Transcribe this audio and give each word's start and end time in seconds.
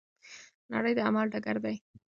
نړۍ 0.73 0.93
د 0.95 0.99
عمل 1.07 1.25
ډګر 1.33 1.57
دی. 1.65 1.75